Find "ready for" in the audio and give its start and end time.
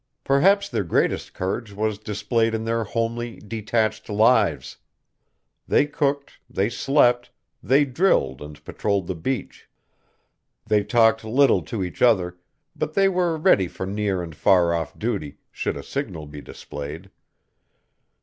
13.37-13.85